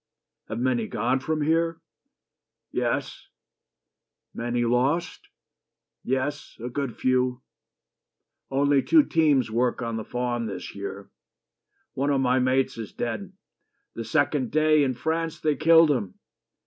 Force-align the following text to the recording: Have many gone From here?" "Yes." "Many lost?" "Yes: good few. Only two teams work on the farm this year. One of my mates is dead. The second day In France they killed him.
Have 0.49 0.57
many 0.57 0.87
gone 0.87 1.19
From 1.19 1.43
here?" 1.43 1.79
"Yes." 2.71 3.27
"Many 4.33 4.65
lost?" 4.65 5.29
"Yes: 6.03 6.59
good 6.73 6.97
few. 6.97 7.43
Only 8.49 8.81
two 8.81 9.03
teams 9.03 9.51
work 9.51 9.83
on 9.83 9.97
the 9.97 10.03
farm 10.03 10.47
this 10.47 10.73
year. 10.73 11.11
One 11.93 12.09
of 12.09 12.19
my 12.19 12.39
mates 12.39 12.79
is 12.79 12.91
dead. 12.93 13.33
The 13.93 14.03
second 14.03 14.49
day 14.49 14.83
In 14.83 14.95
France 14.95 15.39
they 15.39 15.55
killed 15.55 15.91
him. 15.91 16.15